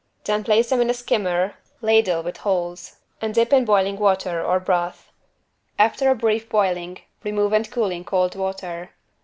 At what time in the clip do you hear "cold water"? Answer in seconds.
8.03-8.89